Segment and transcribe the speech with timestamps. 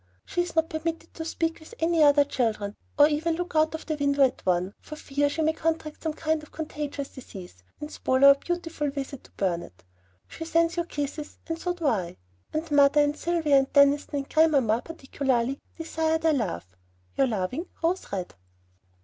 [0.25, 3.75] She is not permitted to speak with any other children, or even to look out
[3.75, 7.91] of window at one, for fear she may contract some sort of contagious disease, and
[7.91, 9.83] spoil our beautiful visit to Burnet.
[10.27, 12.17] She sends you a kiss, and so do I;
[12.51, 16.75] and mother and Sylvia and Deniston and grandmamma, particularly, desire their love.
[17.15, 18.33] Your loving ROSE RED.